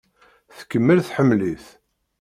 Tkemmel 0.57 0.99
tḥemmel-it. 1.01 1.65